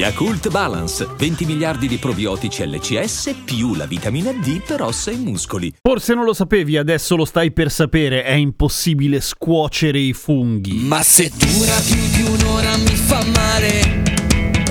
[0.00, 5.74] Yakult Balance, 20 miliardi di probiotici LCS più la vitamina D per ossa e muscoli.
[5.78, 10.78] Forse non lo sapevi, adesso lo stai per sapere, è impossibile scuocere i funghi.
[10.78, 14.02] Ma se dura più di un'ora mi fa male,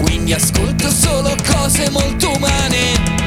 [0.00, 3.17] quindi ascolto solo cose molto umane.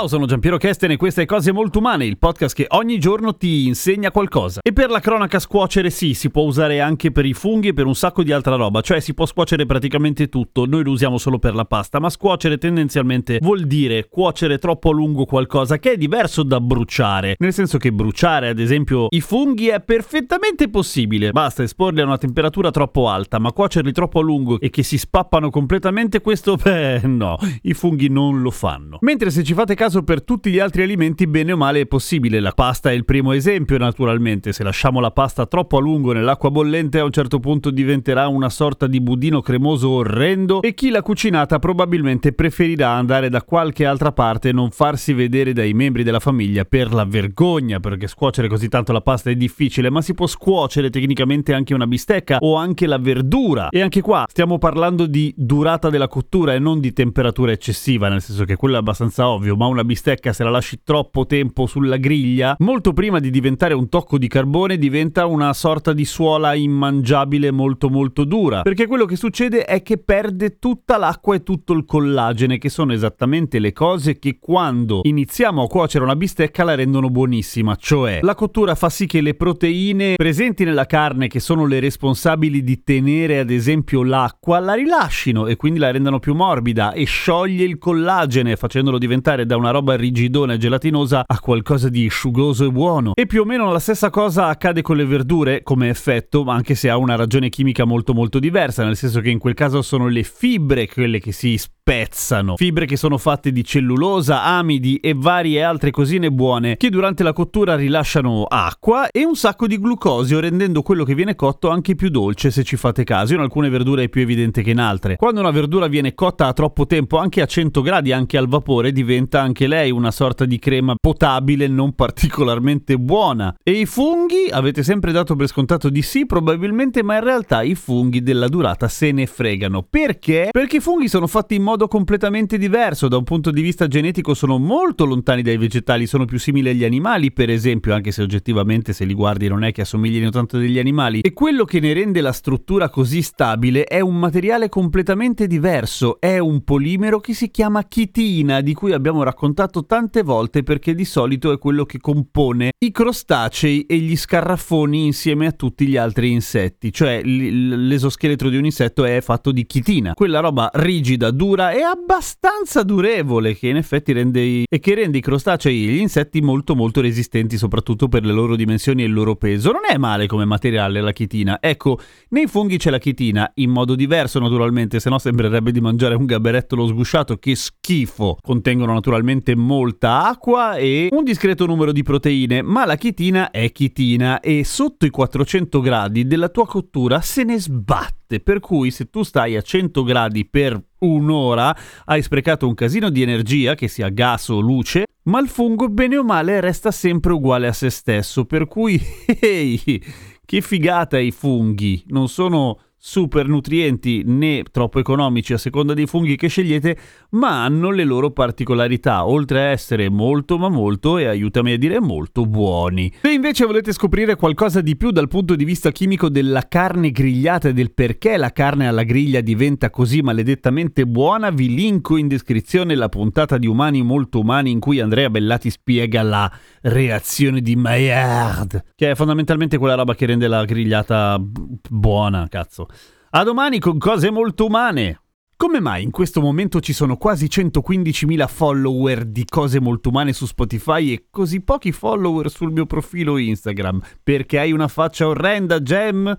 [0.00, 3.66] Ciao, sono Giampiero Kesten e queste Cose Molto Umane, il podcast che ogni giorno ti
[3.66, 4.60] insegna qualcosa.
[4.62, 7.84] E per la cronaca scuocere sì, si può usare anche per i funghi e per
[7.84, 11.38] un sacco di altra roba, cioè si può scuocere praticamente tutto, noi lo usiamo solo
[11.38, 15.96] per la pasta, ma scuocere tendenzialmente vuol dire cuocere troppo a lungo qualcosa che è
[15.98, 21.62] diverso da bruciare, nel senso che bruciare ad esempio i funghi è perfettamente possibile, basta
[21.62, 25.50] esporli a una temperatura troppo alta, ma cuocerli troppo a lungo e che si spappano
[25.50, 28.96] completamente questo, beh no, i funghi non lo fanno.
[29.02, 32.38] Mentre se ci fate caso per tutti gli altri alimenti bene o male è possibile.
[32.38, 36.50] La pasta è il primo esempio naturalmente, se lasciamo la pasta troppo a lungo nell'acqua
[36.50, 41.02] bollente a un certo punto diventerà una sorta di budino cremoso orrendo e chi l'ha
[41.02, 46.20] cucinata probabilmente preferirà andare da qualche altra parte e non farsi vedere dai membri della
[46.20, 50.28] famiglia per la vergogna, perché scuocere così tanto la pasta è difficile, ma si può
[50.28, 53.68] scuocere tecnicamente anche una bistecca o anche la verdura.
[53.70, 58.20] E anche qua stiamo parlando di durata della cottura e non di temperatura eccessiva, nel
[58.20, 61.96] senso che quello è abbastanza ovvio, ma una bistecca se la lasci troppo tempo sulla
[61.96, 67.50] griglia, molto prima di diventare un tocco di carbone diventa una sorta di suola immangiabile
[67.50, 71.84] molto molto dura, perché quello che succede è che perde tutta l'acqua e tutto il
[71.84, 77.10] collagene, che sono esattamente le cose che quando iniziamo a cuocere una bistecca la rendono
[77.10, 81.80] buonissima, cioè la cottura fa sì che le proteine presenti nella carne che sono le
[81.80, 87.04] responsabili di tenere ad esempio l'acqua la rilascino e quindi la rendano più morbida e
[87.04, 92.64] scioglie il collagene facendolo diventare da una roba rigidona e gelatinosa a qualcosa di asciugoso
[92.64, 93.12] e buono.
[93.14, 96.90] E più o meno la stessa cosa accade con le verdure come effetto, anche se
[96.90, 100.22] ha una ragione chimica molto molto diversa, nel senso che in quel caso sono le
[100.22, 101.56] fibre quelle che si
[101.90, 102.54] spezzano.
[102.56, 107.32] Fibre che sono fatte di cellulosa, amidi e varie altre cosine buone che durante la
[107.32, 112.08] cottura rilasciano acqua e un sacco di glucosio rendendo quello che viene cotto anche più
[112.08, 113.34] dolce se ci fate caso.
[113.34, 115.16] In alcune verdure è più evidente che in altre.
[115.16, 118.92] Quando una verdura viene cotta a troppo tempo, anche a 100 gradi, anche al vapore,
[118.92, 123.56] diventa anche lei una sorta di crema potabile non particolarmente buona.
[123.64, 124.48] E i funghi?
[124.48, 128.86] Avete sempre dato per scontato di sì, probabilmente, ma in realtà i funghi della durata
[128.86, 129.82] se ne fregano.
[129.82, 130.50] Perché?
[130.52, 134.34] Perché i funghi sono fatti in modo completamente diverso, da un punto di vista genetico
[134.34, 138.92] sono molto lontani dai vegetali, sono più simili agli animali, per esempio, anche se oggettivamente
[138.92, 141.20] se li guardi non è che assomiglino tanto degli animali.
[141.20, 146.38] E quello che ne rende la struttura così stabile è un materiale completamente diverso, è
[146.38, 151.52] un polimero che si chiama chitina, di cui abbiamo raccontato tante volte perché di solito
[151.52, 156.92] è quello che compone i crostacei e gli scarraffoni insieme a tutti gli altri insetti,
[156.92, 161.82] cioè l- l'esoscheletro di un insetto è fatto di chitina, quella roba rigida, dura e
[161.82, 166.40] abbastanza durevole che in effetti rende i, e che rende i crostacei e gli insetti
[166.40, 169.70] molto molto resistenti soprattutto per le loro dimensioni e il loro peso.
[169.72, 171.58] Non è male come materiale la chitina.
[171.60, 171.98] Ecco,
[172.30, 176.26] nei funghi c'è la chitina in modo diverso naturalmente, se no sembrerebbe di mangiare un
[176.26, 178.38] gaberettolo sgusciato, che schifo.
[178.40, 184.40] Contengono naturalmente molta acqua e un discreto numero di proteine, ma la chitina è chitina
[184.40, 189.22] e sotto i 400 gradi della tua cottura se ne sbatte, per cui se tu
[189.22, 194.48] stai a 100 gradi per un'ora hai sprecato un casino di energia, che sia gas
[194.48, 198.66] o luce, ma il fungo bene o male resta sempre uguale a se stesso, per
[198.66, 199.00] cui
[199.40, 200.00] hey,
[200.44, 206.36] che figata i funghi, non sono super nutrienti né troppo economici a seconda dei funghi
[206.36, 206.98] che scegliete,
[207.30, 211.98] ma hanno le loro particolarità, oltre a essere molto ma molto e aiutami a dire
[211.98, 213.10] molto buoni.
[213.22, 217.70] Se invece volete scoprire qualcosa di più dal punto di vista chimico della carne grigliata
[217.70, 222.94] e del perché la carne alla griglia diventa così maledettamente buona, vi linko in descrizione
[222.94, 226.52] la puntata di Umani molto umani in cui Andrea Bellati spiega la
[226.82, 231.40] reazione di Maillard, che è fondamentalmente quella roba che rende la grigliata
[231.88, 232.88] buona, cazzo.
[233.32, 235.20] A domani con cose molto umane.
[235.54, 240.46] Come mai in questo momento ci sono quasi 115.000 follower di cose molto umane su
[240.46, 244.02] Spotify e così pochi follower sul mio profilo Instagram?
[244.20, 246.36] Perché hai una faccia orrenda, Gem?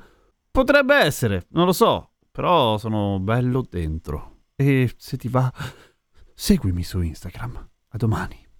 [0.51, 4.39] Potrebbe essere, non lo so, però sono bello dentro.
[4.57, 5.49] E se ti va,
[6.33, 7.69] seguimi su Instagram.
[7.87, 8.50] A domani.